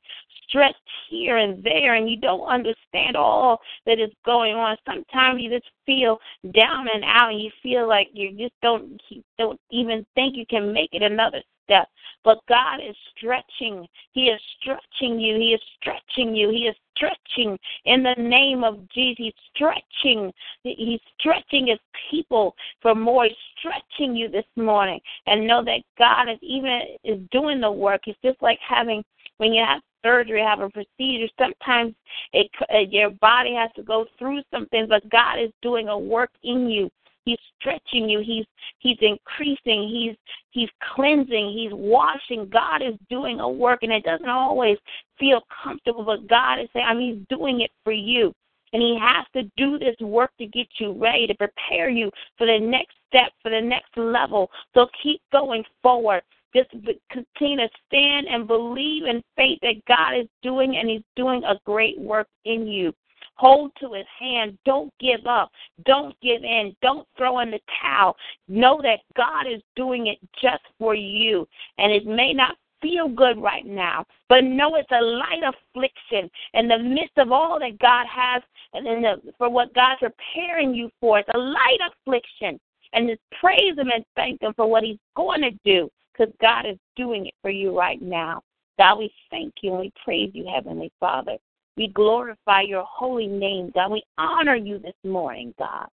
stretched 0.48 0.76
here 1.10 1.38
and 1.38 1.64
there, 1.64 1.96
and 1.96 2.10
you 2.10 2.18
don't 2.18 2.46
understand 2.46 3.16
all 3.16 3.60
that 3.86 4.00
is 4.00 4.12
going 4.24 4.54
on. 4.54 4.78
Sometimes 4.86 5.42
you 5.42 5.50
just 5.50 5.70
feel 5.86 6.20
down 6.54 6.88
and 6.94 7.04
out, 7.04 7.32
and 7.32 7.42
you 7.42 7.50
feel 7.64 7.88
like 7.88 8.10
you 8.14 8.38
just 8.38 8.54
don't 8.62 9.02
don't 9.40 9.60
even 9.72 10.06
think 10.14 10.36
you 10.38 10.46
can 10.46 10.72
make 10.72 10.90
it 10.92 11.02
another 11.02 11.42
step. 11.72 11.88
But 12.24 12.40
God 12.48 12.80
is 12.88 12.96
stretching. 13.18 13.88
He 14.12 14.25
is 14.25 14.40
stretching 14.60 15.20
you. 15.20 15.38
He 15.38 15.54
is 15.54 15.62
stretching 15.80 16.36
you. 16.36 16.50
He 16.50 16.68
is 16.68 16.75
stretching 16.96 17.58
in 17.86 18.04
the 18.04 18.16
name 18.18 18.63
of 18.63 18.88
Jesus. 18.90 19.16
He's 19.18 19.34
stretching. 19.56 20.32
He's 20.63 21.00
stretching 21.20 21.68
his 21.68 21.80
people 22.12 22.56
for 22.82 22.94
more. 22.94 23.25
He's 23.25 23.34
stretching 23.58 24.16
you 24.16 24.30
this 24.30 24.46
morning. 24.56 25.00
And 25.25 25.48
know 25.48 25.63
that 25.63 25.82
God 25.98 26.30
is 26.30 26.38
even 26.42 26.82
is 27.04 27.20
doing 27.32 27.60
the 27.60 27.72
work. 27.72 28.01
It's 28.06 28.20
just 28.24 28.42
like 28.42 28.60
having 28.68 29.04
when 29.38 29.54
you 29.54 29.63
have 29.66 29.82
surgery, 30.04 30.42
have 30.42 30.60
a 30.60 30.70
procedure. 30.70 31.28
Sometimes 31.40 31.96
it, 32.34 32.50
your 32.92 33.10
body 33.10 33.56
has 33.56 33.72
to 33.75 33.84
go 33.84 34.06
through 34.20 34.42
something, 34.51 34.88
but 34.88 35.08
God 35.10 35.40
is 35.40 35.51
doing 35.62 35.88
a 35.88 35.98
work 35.98 36.32
in 36.44 36.70
you 36.70 36.90
He's 37.25 37.38
stretching 37.60 38.10
you. 38.10 38.22
He's 38.22 38.46
he's 38.80 38.98
increasing. 39.01 39.88
He's 39.88 40.16
he's 40.51 40.70
cleansing. 40.96 41.51
He's 41.51 41.72
washing. 41.74 42.50
God 42.50 42.82
is 42.82 42.96
doing 43.10 43.40
a 43.40 43.50
work, 43.50 43.84
and 43.84 43.92
it 43.92 44.04
doesn't 44.04 44.30
always 44.30 44.78
feel 45.20 45.42
comfortable, 45.63 46.04
but 46.04 46.28
God 46.28 46.60
is 46.60 46.68
saying, 46.74 46.86
I 46.88 46.94
mean, 46.94 47.18
He's 47.18 47.38
doing 47.38 47.62
it 47.62 47.72
for 47.84 47.94
you. 47.94 48.34
And 48.74 48.82
he 48.82 48.98
has 49.00 49.25
to 49.34 49.51
do 49.58 49.78
this 49.78 49.96
work 50.00 50.32
to 50.38 50.46
get 50.46 50.68
you 50.80 50.94
ready, 50.94 51.28
to 51.28 51.36
prepare 51.36 51.90
you 51.90 52.10
for 52.38 52.48
the 52.48 52.58
next 52.58 52.96
step, 53.10 53.34
for 53.42 53.51
the 53.51 53.60
next 53.60 53.98
level. 53.98 54.50
So 54.74 54.88
keep 55.04 55.22
going 55.32 55.66
forward. 55.84 56.22
Just 56.56 56.70
continue 57.12 57.58
to 57.58 57.70
stand 57.88 58.28
and 58.28 58.48
believe 58.48 59.06
in 59.06 59.22
faith 59.36 59.60
that 59.62 59.84
God 59.88 60.18
is 60.18 60.28
doing, 60.42 60.78
and 60.78 60.90
He's 60.90 61.04
doing 61.16 61.44
a 61.44 61.60
great 61.66 62.00
work 62.00 62.28
in 62.46 62.68
you. 62.68 62.94
Hold 63.42 63.72
to 63.80 63.94
his 63.94 64.06
hand. 64.20 64.56
Don't 64.66 64.94
give 65.00 65.26
up. 65.26 65.50
Don't 65.86 66.16
give 66.22 66.44
in. 66.44 66.76
Don't 66.84 67.08
throw 67.18 67.40
in 67.40 67.50
the 67.50 67.60
towel. 67.82 68.16
Know 68.48 68.80
that 68.84 69.00
God 69.18 69.48
is 69.52 69.64
doing 69.76 70.06
it 70.06 70.20
just 70.40 70.62
for 70.78 70.94
you. 70.94 71.48
And 71.80 71.92
it 71.92 72.06
may 72.06 72.34
not 72.34 72.56
feel 72.84 73.08
good 73.08 73.42
right 73.42 73.66
now, 73.66 74.06
but 74.30 74.44
know 74.44 74.76
it's 74.76 74.92
a 74.92 75.02
light 75.02 75.42
affliction 75.42 76.30
in 76.54 76.68
the 76.68 76.78
midst 76.78 77.18
of 77.18 77.32
all 77.32 77.60
that 77.60 77.80
God 77.80 78.06
has 78.06 78.44
and 78.76 78.86
in 78.86 79.02
the, 79.02 79.34
for 79.40 79.50
what 79.50 79.74
God's 79.74 80.02
preparing 80.02 80.76
you 80.76 80.92
for. 81.00 81.18
It's 81.18 81.30
a 81.34 81.40
light 81.40 81.80
affliction. 81.90 82.60
And 82.94 83.10
just 83.10 83.22
praise 83.40 83.76
Him 83.76 83.90
and 83.90 84.06
thank 84.16 84.40
Him 84.44 84.54
for 84.56 84.70
what 84.70 84.84
He's 84.84 85.00
going 85.16 85.42
to 85.42 85.52
do 85.66 85.90
because 86.14 86.32
God 86.40 86.68
is 86.68 86.78
doing 86.96 87.26
it 87.26 87.34
for 87.42 87.50
you 87.50 87.76
right 87.76 88.02
now. 88.04 88.44
God, 88.78 89.00
we 89.00 89.12
thank 89.32 89.52
you 89.64 89.72
and 89.72 89.80
we 89.80 89.92
praise 90.06 90.30
you, 90.36 90.46
Heavenly 90.54 90.92
Father. 91.00 91.38
We 91.78 91.88
glorify 91.88 92.62
your 92.62 92.86
holy 92.88 93.28
name, 93.28 93.72
God. 93.74 93.92
We 93.92 94.04
honor 94.18 94.56
you 94.56 94.78
this 94.78 94.96
morning, 95.04 95.54
God, 95.58 95.88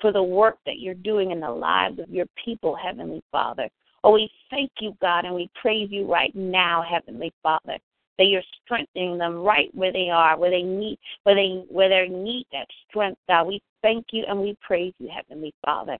for 0.00 0.12
the 0.12 0.22
work 0.22 0.58
that 0.66 0.78
you're 0.78 0.94
doing 0.94 1.30
in 1.30 1.40
the 1.40 1.50
lives 1.50 1.98
of 1.98 2.10
your 2.10 2.26
people, 2.42 2.74
Heavenly 2.74 3.22
Father. 3.30 3.68
Oh, 4.02 4.12
we 4.12 4.30
thank 4.50 4.70
you, 4.80 4.96
God, 5.00 5.26
and 5.26 5.34
we 5.34 5.50
praise 5.60 5.88
you 5.90 6.10
right 6.10 6.34
now, 6.34 6.82
Heavenly 6.82 7.32
Father, 7.42 7.76
that 8.18 8.24
you're 8.24 8.42
strengthening 8.64 9.18
them 9.18 9.36
right 9.42 9.68
where 9.74 9.92
they 9.92 10.08
are, 10.08 10.38
where 10.38 10.50
they 10.50 10.62
need 10.62 10.98
where 11.24 11.34
they 11.34 11.64
where 11.68 11.90
they 11.90 12.08
need 12.08 12.46
that 12.52 12.66
strength, 12.88 13.20
God. 13.28 13.46
We 13.46 13.60
thank 13.82 14.06
you 14.12 14.24
and 14.26 14.40
we 14.40 14.56
praise 14.62 14.94
you, 14.98 15.10
Heavenly 15.14 15.52
Father, 15.64 15.98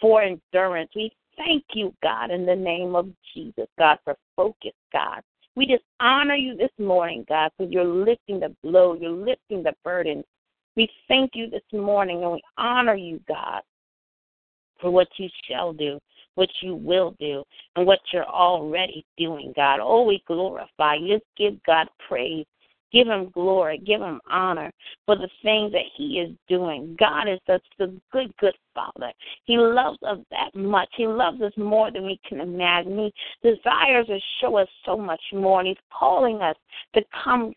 for 0.00 0.22
endurance. 0.22 0.90
We 0.96 1.12
thank 1.36 1.64
you, 1.74 1.94
God, 2.02 2.32
in 2.32 2.46
the 2.46 2.56
name 2.56 2.96
of 2.96 3.08
Jesus, 3.32 3.68
God, 3.78 3.98
for 4.04 4.16
focus, 4.34 4.72
God. 4.92 5.22
We 5.56 5.66
just 5.66 5.84
honor 6.00 6.34
you 6.34 6.54
this 6.54 6.70
morning, 6.78 7.24
God, 7.28 7.50
because 7.56 7.72
you're 7.72 7.84
lifting 7.84 8.40
the 8.40 8.54
load, 8.62 9.00
you're 9.00 9.10
lifting 9.10 9.62
the 9.62 9.72
burden. 9.82 10.22
We 10.76 10.88
thank 11.08 11.30
you 11.34 11.48
this 11.48 11.62
morning 11.72 12.22
and 12.22 12.32
we 12.32 12.42
honor 12.58 12.94
you, 12.94 13.20
God, 13.26 13.62
for 14.78 14.90
what 14.90 15.08
you 15.16 15.30
shall 15.48 15.72
do, 15.72 15.98
what 16.34 16.50
you 16.60 16.74
will 16.74 17.16
do, 17.18 17.42
and 17.74 17.86
what 17.86 18.00
you're 18.12 18.26
already 18.26 19.06
doing, 19.16 19.54
God. 19.56 19.80
Oh, 19.82 20.04
we 20.04 20.22
glorify 20.26 20.96
you. 20.96 21.14
Just 21.14 21.26
give 21.38 21.62
God 21.64 21.88
praise. 22.06 22.44
Give 22.92 23.06
him 23.06 23.30
glory. 23.30 23.78
Give 23.78 24.00
him 24.00 24.20
honor 24.30 24.70
for 25.04 25.16
the 25.16 25.28
things 25.42 25.72
that 25.72 25.84
he 25.96 26.20
is 26.20 26.30
doing. 26.48 26.96
God 26.98 27.28
is 27.28 27.40
such 27.46 27.62
a 27.80 27.88
good, 28.12 28.34
good 28.38 28.54
Father. 28.74 29.12
He 29.44 29.58
loves 29.58 29.98
us 30.02 30.18
that 30.30 30.54
much. 30.54 30.88
He 30.96 31.06
loves 31.06 31.40
us 31.42 31.52
more 31.56 31.90
than 31.90 32.04
we 32.04 32.20
can 32.28 32.40
imagine. 32.40 32.98
He 32.98 33.50
desires 33.50 34.06
to 34.06 34.18
show 34.40 34.56
us 34.56 34.68
so 34.84 34.96
much 34.96 35.22
more. 35.32 35.60
And 35.60 35.68
he's 35.68 35.76
calling 35.90 36.40
us 36.42 36.56
to 36.94 37.02
come 37.24 37.52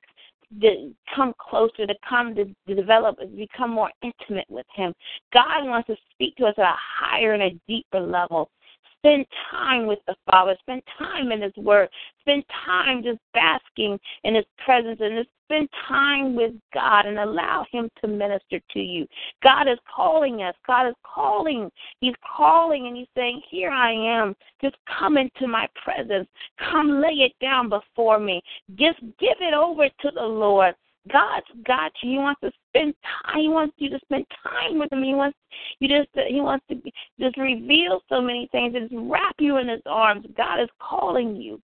to 0.62 0.92
come 1.16 1.34
closer, 1.38 1.86
to 1.86 1.94
come 2.08 2.34
to, 2.36 2.46
to 2.46 3.28
become 3.36 3.70
more 3.70 3.92
intimate 4.02 4.50
with 4.50 4.66
Him. 4.74 4.94
God 5.32 5.66
wants 5.66 5.88
to 5.88 5.96
speak 6.12 6.36
to 6.38 6.46
us 6.46 6.56
at 6.58 6.64
a 6.64 6.76
higher 6.76 7.34
and 7.34 7.44
a 7.44 7.60
deeper 7.68 8.00
level. 8.00 8.50
Spend 9.00 9.26
time 9.50 9.88
with 9.88 10.00
the 10.08 10.16
Father. 10.30 10.56
Spend 10.62 10.82
time 10.98 11.32
in 11.32 11.42
His 11.42 11.56
Word. 11.58 11.90
Spend 12.22 12.44
time 12.66 13.02
just 13.04 13.20
basking 13.34 14.00
in 14.24 14.36
His 14.36 14.46
presence 14.66 15.00
and 15.02 15.18
just 15.18 15.30
spend 15.46 15.70
time 15.88 16.36
with 16.36 16.52
God 16.74 17.06
and 17.06 17.18
allow 17.18 17.66
Him 17.72 17.90
to 18.02 18.08
minister 18.08 18.60
to 18.72 18.80
you. 18.80 19.08
God 19.42 19.68
is 19.68 19.80
calling 19.94 20.44
us. 20.44 20.54
God 20.68 20.88
is 20.88 20.96
calling. 21.04 21.72
He's 22.02 22.14
calling 22.38 22.88
and 22.88 22.98
He's 22.98 23.08
saying, 23.16 23.42
Here 23.50 23.72
I 23.72 23.92
am. 23.92 24.36
Just 24.62 24.76
come 25.00 25.18
into 25.18 25.48
my 25.48 25.68
presence. 25.84 26.28
Come 26.70 27.02
lay 27.02 27.24
it 27.24 27.34
down 27.42 27.70
before 27.70 28.20
me. 28.20 28.42
Just 28.76 29.00
give 29.20 29.38
it 29.40 29.54
over 29.54 29.88
to 29.88 30.12
the 30.14 30.22
Lord. 30.22 30.76
God's 31.12 31.48
got 31.66 31.92
you. 32.04 32.12
He 32.12 32.18
wants 32.18 32.42
to 32.42 32.52
spend 32.70 32.94
time. 33.04 33.40
He 33.40 33.48
wants 33.48 33.74
you 33.78 33.90
to 33.90 34.00
spend 34.00 34.26
time 34.44 34.78
with 34.78 34.92
him. 34.92 35.04
He 35.04 35.14
wants 35.14 35.38
you 35.80 35.88
just. 35.88 36.12
To, 36.14 36.24
he 36.28 36.42
wants 36.42 36.66
to 36.70 36.76
just 37.20 37.38
reveal 37.38 38.02
so 38.10 38.22
many 38.22 38.50
things 38.52 38.74
just 38.74 38.94
wrap 38.94 39.36
you 39.40 39.58
in 39.58 39.68
His 39.68 39.82
arms. 39.86 40.26
God 40.36 40.62
is 40.62 40.70
calling 40.82 41.36
you. 41.36 41.62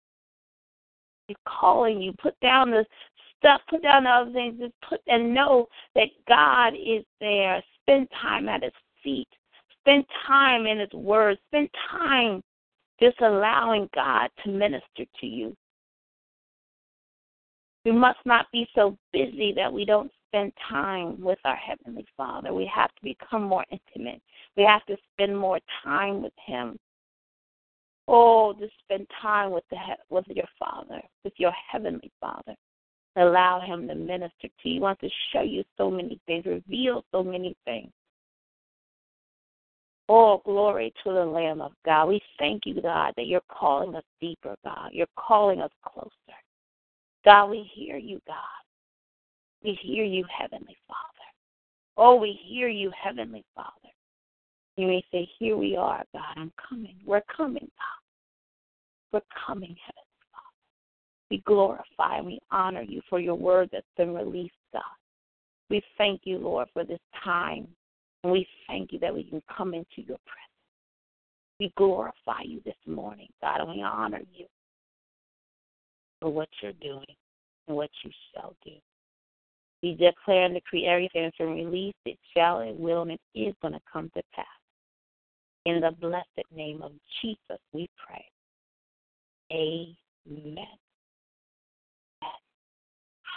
He's 1.28 1.36
calling 1.46 2.00
you. 2.00 2.12
Put 2.22 2.38
down 2.40 2.70
the 2.70 2.84
stuff. 3.38 3.60
Put 3.68 3.82
down 3.82 4.04
the 4.04 4.10
other 4.10 4.32
things. 4.32 4.58
Just 4.60 4.74
put 4.88 5.00
and 5.08 5.34
know 5.34 5.66
that 5.94 6.08
God 6.28 6.74
is 6.74 7.04
there. 7.20 7.62
Spend 7.82 8.08
time 8.22 8.48
at 8.48 8.62
His 8.62 8.72
feet. 9.02 9.28
Spend 9.80 10.04
time 10.26 10.66
in 10.66 10.78
His 10.78 10.92
Word. 10.92 11.38
Spend 11.48 11.68
time 11.90 12.42
just 13.00 13.20
allowing 13.20 13.88
God 13.94 14.30
to 14.44 14.50
minister 14.50 15.04
to 15.20 15.26
you. 15.26 15.54
We 17.84 17.92
must 17.92 18.18
not 18.24 18.46
be 18.50 18.66
so 18.74 18.96
busy 19.12 19.52
that 19.56 19.72
we 19.72 19.84
don't 19.84 20.10
spend 20.28 20.52
time 20.68 21.20
with 21.20 21.38
our 21.44 21.56
Heavenly 21.56 22.06
Father. 22.16 22.52
We 22.52 22.70
have 22.74 22.88
to 22.94 23.02
become 23.02 23.42
more 23.42 23.64
intimate. 23.70 24.22
We 24.56 24.64
have 24.64 24.84
to 24.86 24.96
spend 25.12 25.38
more 25.38 25.60
time 25.82 26.22
with 26.22 26.32
Him. 26.46 26.78
Oh, 28.08 28.52
to 28.54 28.68
spend 28.82 29.06
time 29.20 29.50
with 29.50 29.64
the 29.70 29.76
with 30.10 30.26
your 30.28 30.48
Father, 30.58 31.00
with 31.24 31.34
your 31.36 31.52
Heavenly 31.70 32.10
Father. 32.20 32.54
Allow 33.16 33.60
Him 33.60 33.86
to 33.88 33.94
minister 33.94 34.48
to 34.48 34.68
you. 34.68 34.74
He 34.74 34.80
wants 34.80 35.02
to 35.02 35.10
show 35.32 35.42
you 35.42 35.62
so 35.76 35.90
many 35.90 36.18
things, 36.26 36.46
reveal 36.46 37.04
so 37.12 37.22
many 37.22 37.54
things. 37.64 37.90
Oh, 40.08 40.42
glory 40.44 40.92
to 41.02 41.12
the 41.12 41.24
Lamb 41.24 41.62
of 41.62 41.72
God. 41.86 42.06
We 42.08 42.20
thank 42.38 42.66
you, 42.66 42.80
God, 42.80 43.14
that 43.16 43.26
you're 43.26 43.40
calling 43.48 43.94
us 43.94 44.04
deeper, 44.20 44.54
God. 44.64 44.90
You're 44.92 45.06
calling 45.16 45.62
us 45.62 45.70
closer. 45.82 46.10
God, 47.24 47.46
we 47.50 47.68
hear 47.74 47.96
you, 47.96 48.20
God. 48.26 48.36
We 49.62 49.78
hear 49.82 50.04
you, 50.04 50.24
Heavenly 50.36 50.76
Father. 50.86 50.98
Oh, 51.96 52.16
we 52.16 52.38
hear 52.44 52.68
you, 52.68 52.90
Heavenly 53.02 53.44
Father. 53.54 53.70
You 54.76 54.88
may 54.88 55.04
say, 55.10 55.28
Here 55.38 55.56
we 55.56 55.76
are, 55.76 56.04
God. 56.12 56.34
I'm 56.36 56.52
coming. 56.68 56.96
We're 57.06 57.22
coming, 57.34 57.70
God. 57.78 59.12
We're 59.12 59.44
coming, 59.46 59.76
Heavenly 59.86 60.04
Father. 60.32 60.44
We 61.30 61.38
glorify 61.46 62.18
and 62.18 62.26
we 62.26 62.40
honor 62.50 62.82
you 62.82 63.00
for 63.08 63.20
your 63.20 63.36
word 63.36 63.70
that's 63.72 63.86
been 63.96 64.12
released, 64.12 64.54
God. 64.72 64.82
We 65.70 65.82
thank 65.96 66.22
you, 66.24 66.38
Lord, 66.38 66.68
for 66.74 66.84
this 66.84 67.00
time 67.24 67.68
and 68.22 68.32
we 68.32 68.46
thank 68.66 68.92
you 68.92 68.98
that 69.00 69.14
we 69.14 69.24
can 69.24 69.42
come 69.54 69.74
into 69.74 69.98
your 69.98 70.18
presence. 70.26 70.44
We 71.60 71.72
glorify 71.76 72.42
you 72.44 72.60
this 72.64 72.74
morning, 72.86 73.28
God, 73.40 73.60
and 73.60 73.70
we 73.70 73.82
honor 73.82 74.22
you 74.34 74.46
for 76.20 76.30
what 76.32 76.48
you're 76.62 76.72
doing 76.74 77.04
and 77.68 77.76
what 77.76 77.90
you 78.02 78.10
shall 78.32 78.54
do. 78.64 78.72
We 79.82 79.92
declare 79.92 80.46
and 80.46 80.54
decree 80.54 80.86
everything 80.86 81.24
that's 81.24 81.36
been 81.36 81.54
released, 81.54 81.96
it 82.06 82.18
shall, 82.34 82.60
it 82.60 82.78
will, 82.78 83.02
and 83.02 83.12
it 83.12 83.20
is 83.34 83.54
going 83.60 83.74
to 83.74 83.80
come 83.92 84.10
to 84.16 84.22
pass. 84.34 84.46
In 85.66 85.80
the 85.80 85.90
blessed 86.00 86.26
name 86.54 86.82
of 86.82 86.92
Jesus, 87.20 87.60
we 87.72 87.88
pray. 88.06 88.24
Amen. 89.52 90.66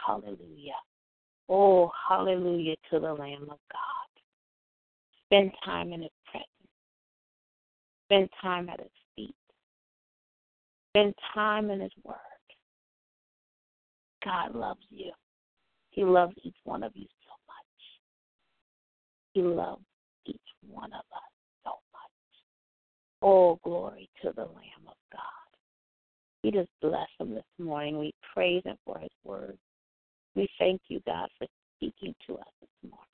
Hallelujah. 0.06 0.72
Oh, 1.50 1.92
hallelujah 2.08 2.76
to 2.92 3.00
the 3.00 3.14
Lamb 3.14 3.44
of 3.44 3.60
God. 3.72 4.22
Spend 5.26 5.52
time 5.66 5.92
in 5.92 6.02
His 6.02 6.12
presence. 6.32 6.48
Spend 8.06 8.30
time 8.42 8.70
at 8.70 8.80
His 8.80 8.90
feet. 9.16 9.36
Spend 10.92 11.14
time 11.34 11.70
in 11.70 11.82
His 11.82 11.92
Word. 12.04 12.16
God 14.24 14.56
loves 14.56 14.86
you. 14.90 15.12
He 15.90 16.04
loves 16.04 16.34
each 16.44 16.58
one 16.64 16.84
of 16.84 16.92
you 16.96 17.08
so 17.26 17.34
much. 17.48 17.66
He 19.34 19.42
loves 19.42 19.84
each 20.26 20.40
one 20.70 20.92
of 20.94 21.00
us 21.00 21.32
so 21.64 21.72
much. 21.92 22.12
All 23.22 23.60
glory 23.64 24.10
to 24.22 24.32
the 24.36 24.44
Lamb 24.44 24.88
of 24.88 24.96
God. 25.12 25.22
We 26.44 26.52
just 26.52 26.70
bless 26.82 27.10
him 27.20 27.34
this 27.34 27.44
morning. 27.60 28.00
We 28.00 28.14
praise 28.34 28.64
him 28.64 28.78
for 28.86 29.00
his 29.00 29.10
word. 29.24 29.58
We 30.36 30.48
thank 30.60 30.82
you, 30.88 31.02
God, 31.06 31.30
for 31.38 31.48
speaking 31.78 32.14
to 32.28 32.36
us 32.36 32.48
this 32.62 32.70
morning. 32.84 33.06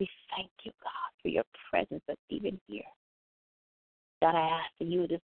We 0.00 0.08
thank 0.36 0.50
you, 0.64 0.72
God, 0.82 1.12
for 1.22 1.28
your 1.28 1.44
presence 1.70 2.02
that's 2.08 2.20
even 2.30 2.60
here. 2.66 2.82
God, 4.20 4.34
I 4.34 4.60
ask 4.60 4.70
that 4.80 4.88
you 4.88 5.06
to 5.06 5.18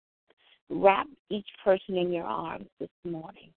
wrap 0.70 1.08
each 1.30 1.48
person 1.64 1.96
in 1.96 2.12
your 2.12 2.26
arms 2.26 2.68
this 2.80 2.90
morning. 3.06 3.52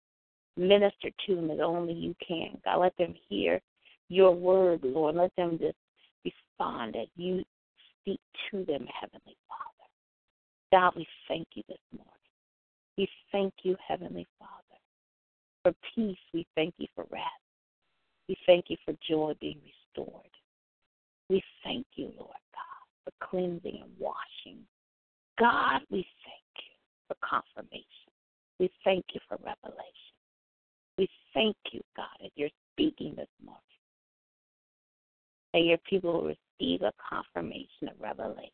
Minister 0.56 1.10
to 1.26 1.36
them 1.36 1.50
as 1.50 1.58
only 1.60 1.92
you 1.92 2.14
can. 2.26 2.58
God, 2.64 2.78
let 2.78 2.96
them 2.96 3.14
hear 3.28 3.60
your 4.08 4.34
word, 4.34 4.80
Lord. 4.82 5.14
Let 5.14 5.34
them 5.36 5.58
just 5.58 5.76
respond 6.24 6.96
as 6.96 7.08
you 7.16 7.42
speak 8.00 8.20
to 8.50 8.64
them, 8.64 8.86
Heavenly 9.00 9.36
Father. 9.48 9.80
God, 10.72 10.92
we 10.96 11.06
thank 11.28 11.46
you 11.54 11.62
this 11.68 11.78
morning. 11.92 12.10
We 12.98 13.08
thank 13.32 13.54
you, 13.62 13.76
Heavenly 13.86 14.26
Father. 14.38 14.52
For 15.62 15.72
peace, 15.94 16.18
we 16.34 16.46
thank 16.54 16.74
you 16.78 16.86
for 16.94 17.06
rest. 17.10 17.24
We 18.28 18.36
thank 18.46 18.66
you 18.68 18.76
for 18.84 18.94
joy 19.08 19.34
being 19.40 19.60
restored. 19.64 20.30
We 21.28 21.42
thank 21.64 21.86
you, 21.94 22.12
Lord 22.18 22.36
God, 22.52 22.86
for 23.04 23.26
cleansing 23.28 23.80
and 23.82 23.90
washing. 23.98 24.64
God, 25.38 25.80
we 25.90 26.06
thank 26.24 26.50
you 26.56 26.74
for 27.08 27.16
confirmation. 27.26 27.84
We 28.58 28.70
thank 28.84 29.04
you 29.14 29.20
for 29.28 29.36
revelation. 29.36 30.19
We 31.00 31.08
thank 31.32 31.56
you, 31.72 31.80
God, 31.96 32.04
as 32.22 32.30
you're 32.34 32.50
speaking 32.74 33.14
this 33.16 33.26
morning. 33.42 33.62
That 35.54 35.60
your 35.60 35.78
people 35.88 36.12
will 36.12 36.34
receive 36.60 36.82
a 36.82 36.92
confirmation 37.08 37.88
of 37.88 37.98
revelation. 37.98 38.52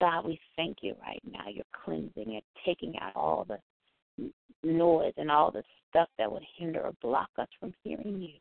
God, 0.00 0.26
we 0.26 0.40
thank 0.56 0.78
you 0.82 0.96
right 1.00 1.22
now. 1.30 1.44
You're 1.48 1.64
cleansing 1.84 2.10
and 2.16 2.42
taking 2.66 2.98
out 3.00 3.14
all 3.14 3.46
the 3.46 4.30
noise 4.64 5.12
and 5.16 5.30
all 5.30 5.52
the 5.52 5.62
stuff 5.88 6.08
that 6.18 6.30
would 6.30 6.42
hinder 6.58 6.80
or 6.80 6.92
block 7.00 7.30
us 7.38 7.48
from 7.60 7.72
hearing 7.84 8.20
you. 8.20 8.40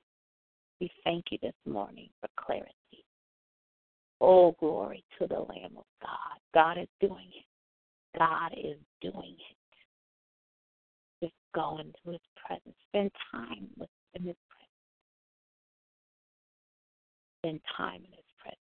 We 0.81 0.89
thank 1.03 1.25
you 1.29 1.37
this 1.39 1.53
morning 1.67 2.09
for 2.19 2.29
clarity. 2.43 2.73
Oh, 4.19 4.55
glory 4.59 5.03
to 5.19 5.27
the 5.27 5.35
Lamb 5.35 5.77
of 5.77 5.85
God. 6.01 6.39
God 6.51 6.79
is 6.79 6.87
doing 6.99 7.29
it. 7.29 8.17
God 8.17 8.53
is 8.57 8.77
doing 9.01 9.35
it. 9.37 9.58
Go 11.55 11.79
into 11.79 12.11
His 12.11 12.21
presence. 12.45 12.75
Spend 12.89 13.11
time 13.31 13.67
with 13.77 13.89
in 14.13 14.23
His 14.23 14.35
presence. 14.49 14.69
Spend 17.41 17.61
time 17.75 18.01
in 18.05 18.11
His 18.11 18.31
presence. 18.37 18.59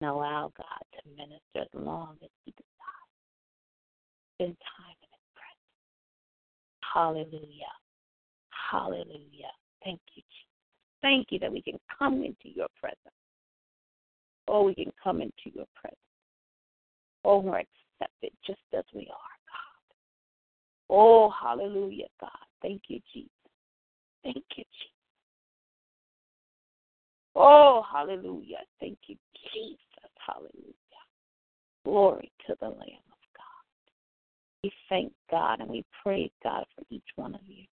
And 0.00 0.10
allow 0.10 0.52
God 0.56 0.82
to 0.94 1.08
minister 1.16 1.60
as 1.60 1.72
long 1.74 2.16
as 2.22 2.30
He 2.44 2.52
desires. 2.52 3.12
Spend 4.36 4.56
time 4.76 4.96
in 5.02 5.10
His 5.12 5.28
presence. 5.36 5.72
Hallelujah. 6.82 7.74
Hallelujah. 8.70 9.52
Thank 9.84 10.00
you, 10.14 10.22
Jesus. 10.22 10.46
Thank 11.02 11.28
you 11.30 11.38
that 11.38 11.52
we 11.52 11.62
can 11.62 11.78
come 11.98 12.24
into 12.24 12.54
your 12.54 12.68
presence. 12.80 12.98
Oh, 14.48 14.62
we 14.64 14.74
can 14.74 14.92
come 15.02 15.20
into 15.20 15.54
your 15.54 15.66
presence. 15.74 16.00
Oh, 17.24 17.38
we're 17.38 17.58
accepted 17.58 18.32
just 18.46 18.60
as 18.76 18.84
we 18.94 19.08
are. 19.10 19.35
Oh, 20.88 21.30
hallelujah, 21.30 22.06
God. 22.20 22.30
Thank 22.62 22.82
you, 22.88 23.00
Jesus. 23.12 23.30
Thank 24.22 24.44
you, 24.56 24.64
Jesus. 24.64 24.96
Oh, 27.34 27.82
hallelujah. 27.92 28.58
Thank 28.80 28.98
you, 29.06 29.16
Jesus. 29.52 29.78
Hallelujah. 30.26 30.74
Glory 31.84 32.32
to 32.46 32.56
the 32.60 32.66
Lamb 32.66 33.06
of 33.12 33.22
God. 33.36 33.92
We 34.62 34.72
thank 34.88 35.12
God 35.30 35.60
and 35.60 35.68
we 35.68 35.84
praise 36.02 36.30
God 36.42 36.64
for 36.74 36.84
each 36.90 37.04
one 37.16 37.34
of 37.34 37.40
you. 37.46 37.64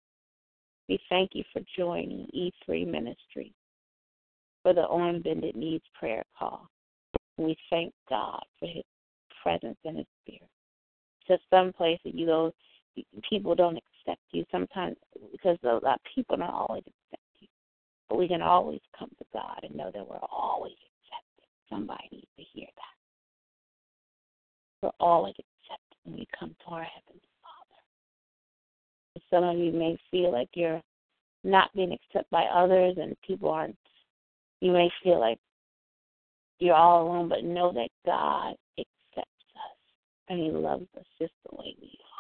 We 0.89 0.99
thank 1.09 1.31
you 1.35 1.45
for 1.53 1.63
joining 1.77 2.27
E3 2.35 2.87
Ministry 2.87 3.55
for 4.63 4.75
the 4.75 4.83
On 4.83 5.23
Bended 5.23 5.57
Knees 5.57 5.81
prayer 5.99 6.25
call. 6.39 6.69
We 7.39 7.57
thank 7.71 7.95
God 8.09 8.43
for 8.59 8.67
His 8.67 8.85
presence 9.43 9.79
and 9.85 9.99
His 9.99 10.07
Spirit. 10.23 10.51
To 11.29 11.39
some 11.51 11.73
place 11.73 11.99
that 12.05 12.15
you 12.15 12.27
go, 12.27 12.53
people 13.29 13.55
don't 13.55 13.79
accept 13.79 14.21
you 14.33 14.45
sometimes 14.51 14.97
because 15.31 15.59
a 15.65 15.75
lot 15.85 15.95
of 15.95 16.01
people 16.15 16.37
don't 16.37 16.51
always 16.51 16.83
accept 16.83 17.23
you. 17.41 17.49
But 18.09 18.19
we 18.19 18.29
can 18.29 18.43
always 18.43 18.81
come 18.99 19.11
to 19.19 19.25
God 19.33 19.61
and 19.63 19.75
know 19.75 19.91
that 19.93 20.09
we're 20.09 20.17
always 20.31 20.73
accepted. 20.73 21.49
Somebody 21.71 22.09
needs 22.13 22.27
to 22.37 22.45
hear 22.53 22.67
that. 22.67 22.97
We're 24.83 25.07
always 25.07 25.35
accepted 25.35 25.97
when 26.05 26.17
we 26.17 26.27
come 26.39 26.55
to 26.67 26.75
our 26.75 26.85
Heavenly 26.85 27.29
Father. 27.43 27.81
some 29.31 29.45
of 29.45 29.59
you 29.59 29.73
may 29.73 29.97
feel 30.11 30.33
like 30.33 30.49
you're 30.55 30.83
not 31.45 31.73
being 31.75 31.93
accepted 31.93 32.31
by 32.31 32.45
others 32.45 32.97
and 33.01 33.17
people 33.27 33.51
aren't 33.51 33.77
you 34.63 34.71
may 34.71 34.89
feel 35.03 35.19
like 35.19 35.39
you're 36.61 36.77
all 36.77 37.03
alone, 37.03 37.29
but 37.29 37.43
know 37.43 37.73
that 37.73 37.89
God 38.07 38.55
accepts 38.79 39.45
us 39.57 39.79
and 40.29 40.39
He 40.39 40.51
loves 40.51 40.87
us 40.97 41.05
just 41.21 41.33
the 41.51 41.57
way 41.57 41.75
we 41.81 41.89
are. 41.89 42.12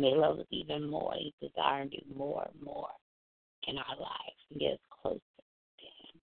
And 0.00 0.08
He 0.08 0.14
loves 0.14 0.40
us 0.40 0.46
even 0.50 0.88
more. 0.88 1.12
He 1.14 1.34
desires 1.42 1.90
to 1.90 1.98
do 1.98 2.14
more 2.16 2.48
and 2.50 2.62
more 2.62 2.88
in 3.68 3.76
our 3.76 3.96
lives 3.98 4.40
and 4.50 4.58
get 4.58 4.72
us 4.72 4.78
closer 5.02 5.18
to 5.18 5.84
Him. 5.84 6.20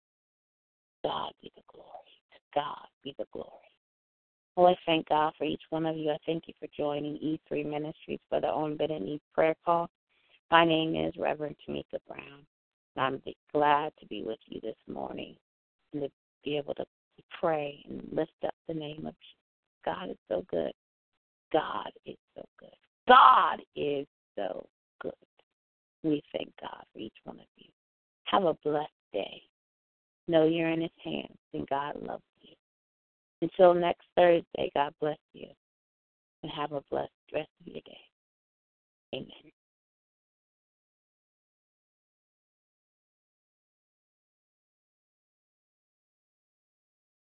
God 1.04 1.32
be 1.44 1.52
the 1.56 1.62
glory. 1.72 1.86
To 2.34 2.40
God 2.56 2.88
be 3.04 3.14
the 3.20 3.28
glory. 3.32 3.52
Well, 4.56 4.66
I 4.66 4.76
thank 4.88 5.10
God 5.10 5.34
for 5.38 5.44
each 5.44 5.62
one 5.70 5.86
of 5.86 5.96
you. 5.96 6.10
I 6.10 6.18
thank 6.26 6.46
you 6.48 6.56
for 6.60 6.68
joining 6.76 7.18
E3 7.18 7.70
Ministries 7.70 8.20
for 8.30 8.42
the 8.42 8.48
On 8.48 8.76
Bended 8.76 9.04
Knees 9.04 9.20
prayer 9.32 9.56
call. 9.64 9.92
My 10.50 10.66
name 10.66 10.96
is 10.96 11.14
Reverend 11.16 11.56
Tamika 11.70 12.00
Brown. 12.08 12.48
And 12.96 13.06
I'm 13.06 13.22
glad 13.54 13.92
to 14.00 14.08
be 14.08 14.24
with 14.24 14.40
you 14.48 14.60
this 14.62 14.76
morning 14.92 15.36
and 15.94 16.02
to 16.02 16.10
be 16.44 16.58
able 16.58 16.74
to 16.74 16.86
pray 17.40 17.86
and 17.88 18.02
lift 18.12 18.32
up 18.44 18.56
the 18.68 18.74
name 18.74 19.06
of 19.06 19.14
Jesus. 19.20 19.86
God 19.86 20.10
is 20.10 20.18
so 20.28 20.44
good. 20.50 20.72
God 21.54 21.92
is 22.08 22.18
so 22.36 22.44
good. 22.60 22.70
God 23.08 23.62
is 23.76 24.06
so 24.36 24.66
good. 25.02 25.14
We 26.04 26.22
thank 26.36 26.52
God 26.62 26.84
for 26.94 27.00
each 27.00 27.16
one 27.24 27.38
of 27.38 27.46
you. 27.58 27.70
Have 28.26 28.44
a 28.44 28.56
blessed 28.64 28.90
day. 29.14 29.42
Know 30.28 30.46
you're 30.46 30.70
in 30.70 30.82
His 30.82 30.92
hands 31.04 31.38
and 31.54 31.68
God 31.70 31.96
loves 32.02 32.24
you. 32.42 32.54
Until 33.42 33.74
next 33.74 34.06
Thursday, 34.16 34.72
God 34.76 34.94
bless 35.00 35.18
you 35.34 35.48
and 36.44 36.52
have 36.52 36.72
a 36.72 36.82
blessed 36.90 37.12
rest 37.34 37.50
of 37.62 37.68
your 37.68 37.82
day. 37.86 37.98
Amen. 39.16 39.47